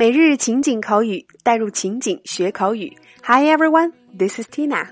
[0.00, 2.90] 每日情景口语，带入情景学口语。
[3.22, 4.86] Hi everyone, this is Tina.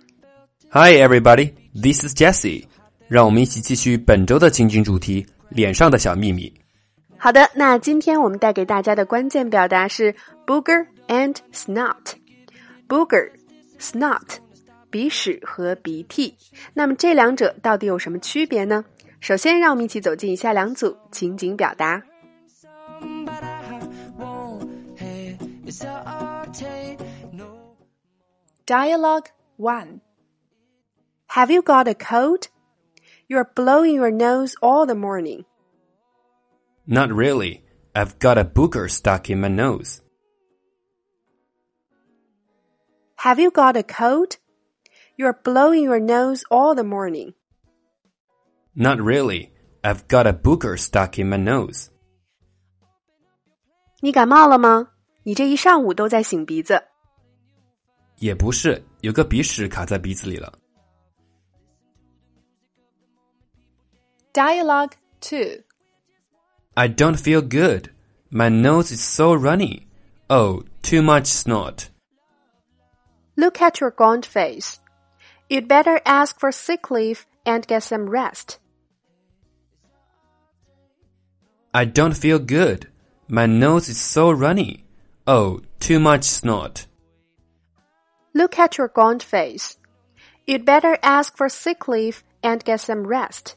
[0.69, 2.67] Hi everybody, this is Jessie.
[3.07, 6.53] 让我们一起继续本周的情景主题——脸上的小秘密。
[7.17, 10.15] 好的，那今天我们带给大家的关键表达是
[10.47, 11.97] booger and snot。
[12.87, 13.31] booger,
[13.81, 14.29] snot，
[14.91, 16.35] 鼻屎和鼻涕。
[16.75, 18.85] 那么这两者到底有什么区别呢？
[19.21, 22.03] 首先，让我们一起走进以下两组情景表达。
[28.68, 30.02] Dialogue 1
[31.28, 32.48] Have you got a cold?
[33.28, 35.46] You're blowing your nose all the morning.
[36.86, 37.64] Not really.
[37.96, 40.02] I've got a booger stuck in my nose.
[43.18, 44.38] Have you got a cold?
[45.16, 47.34] You're blowing your nose all the morning.
[48.76, 49.52] Not really.
[49.84, 51.90] I've got a booger stuck in my nose.
[54.02, 54.90] 你感冒了吗？
[55.24, 56.84] 你这一上午都在擤鼻子。
[58.20, 60.52] 也不是，有个鼻屎卡在鼻子里了。
[64.34, 65.64] Dialogue two.
[66.74, 67.92] I don't feel good.
[68.32, 69.88] My nose is so runny.
[70.28, 71.90] Oh, too much snot.
[73.36, 74.80] Look at your gaunt face.
[75.50, 78.58] You'd better ask for sick leave and get some rest.
[81.72, 82.88] I don't feel good.
[83.28, 84.86] My nose is so runny.
[85.28, 86.87] Oh, too much snot.
[88.34, 89.76] Look at your gaunt face.
[90.46, 93.54] You'd better ask for sick leave and get some rest.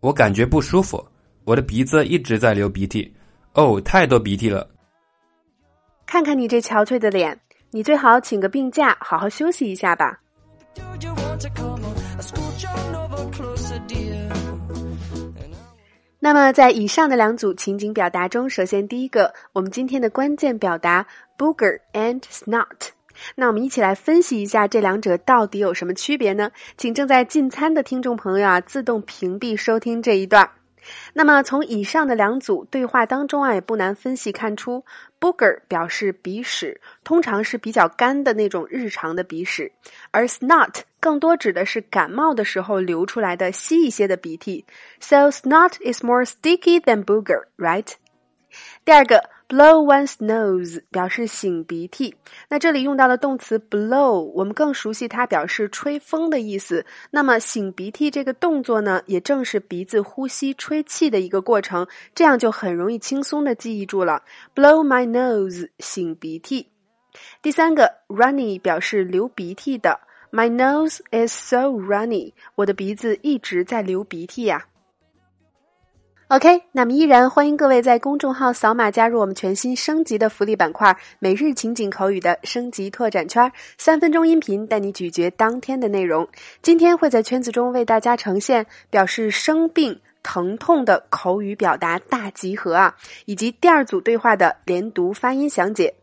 [0.00, 1.06] 我感觉不舒服，
[1.44, 3.14] 我的鼻子一直在流鼻涕。
[3.54, 4.68] 哦，太多鼻涕了。
[6.06, 7.40] 看看你这憔悴的脸，
[7.70, 10.20] 你最好请个病假，好好休息一下吧。
[16.33, 21.05] 那么，在以上的两组情景表达中，首先第一个，我们今天的关键表达
[21.37, 22.91] booger and snot。
[23.35, 26.49] 那我们一起来分析一下这两者到底有什么区别呢？
[26.77, 30.49] 请正在进餐的听众朋友啊，自动屏蔽收听这一段。
[31.13, 34.83] 那么从以上的两组对话当中啊，也不难分析看出
[35.19, 39.71] ，booger 表示鼻屎，通常是比较干的那种日常的鼻屎，
[40.11, 44.65] 而 snot 更多指的是感冒的时候流出来的稀一些的鼻涕。
[44.99, 47.87] So snot is more sticky than booger, right?
[48.85, 49.29] 第二个。
[49.51, 52.15] Blow one's nose 表示擤鼻涕，
[52.47, 56.85] 那这里用到的动词 blow，我们更熟悉它表示吹风的意思。
[57.09, 61.85] 那么擤鼻涕这个动作呢，也正是鼻子呼吸吹气的一个过程，
[62.15, 64.23] 这样就很容易轻松的记忆住了。
[64.55, 66.69] Blow my nose 擤鼻涕。
[67.41, 69.99] 第三个 runny 表示流鼻涕的
[70.31, 74.67] ，My nose is so runny，我的鼻子一直在流鼻涕呀。
[76.31, 86.25] OK，那么依然欢迎各位在公众号扫码加入我们全新升级的福利板块——每日情景口语的升级拓展圈，三分钟音频带你咀嚼当天的内容。
[86.61, 95.93] 今天会在圈子中为大家呈现表示生病、疼痛的口语表达大集合啊，以及第二组对话的连读发音详解。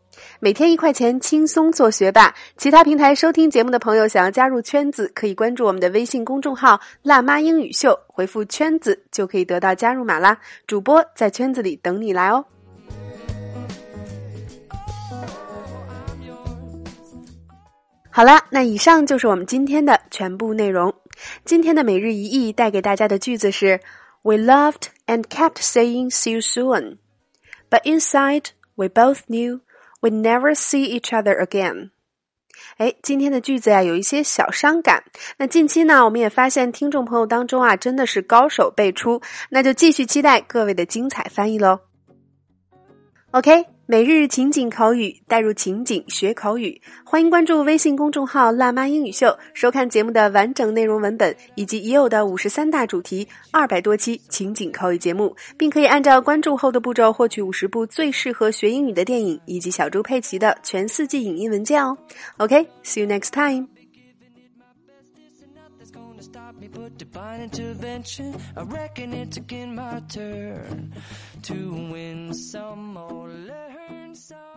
[0.41, 2.34] 每天一块钱，轻松做学霸。
[2.56, 10.39] 其他平台收听节目的朋友，想要加入圈子，可以关注我们的微信公众号“辣妈英语秀”，回复“圈子”就可以得到加入码啦。
[10.67, 12.45] 主播在圈子里等你来哦。
[18.11, 20.93] 好了，那以上就是我们今天的全部内容。
[21.45, 23.81] 今天的每日一译带给大家的句子是
[24.23, 26.97] ：We loved and kept saying "see you soon,"
[27.71, 29.61] but inside we both knew.
[30.00, 31.91] We never see each other again。
[32.76, 35.04] 哎，今天的句子呀有一些小伤感。
[35.36, 39.20] 那近期呢，我们也发现听众朋友当中啊，真的是高手辈出。
[39.50, 41.81] 那就继续期待各位的精彩翻译喽。
[43.31, 43.78] OK。
[43.91, 46.78] 每日情景口语，带入情景学口语。
[47.03, 61.97] 欢迎关注微信公众号“辣妈英语秀”，收看节目的完整内容文本以及已有的五十三大主题、二百多期情景口语节目，并可以按照关注后的步骤获取五十部最适合学英语的电影以及小猪佩奇的全四季影音文件哦。
[62.36, 63.68] OK，see you next time.
[66.60, 68.41] Me but divine intervention.
[68.57, 70.93] I reckon it's again my turn
[71.43, 74.47] to win some or learn some.